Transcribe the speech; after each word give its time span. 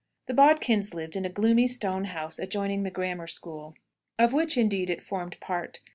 The 0.25 0.33
Bodkins 0.33 0.95
lived 0.95 1.15
in 1.15 1.25
a 1.25 1.29
gloomy 1.29 1.67
stone 1.67 2.05
house 2.05 2.39
adjoining 2.39 2.81
the 2.81 2.89
grammar 2.89 3.27
school, 3.27 3.75
of 4.17 4.33
which, 4.33 4.57
indeed, 4.57 4.89
it 4.89 4.99
formed 5.03 5.39
part. 5.39 5.79